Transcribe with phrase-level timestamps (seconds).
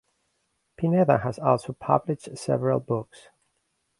[0.77, 3.27] Pineda has also published several books.